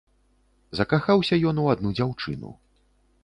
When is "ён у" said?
1.51-1.67